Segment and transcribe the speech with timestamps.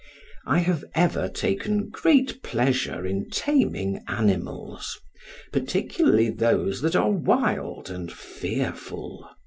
[0.47, 4.99] I have ever taken great pleasure in taming animals,
[5.53, 9.29] particularly those that are wild and fearful.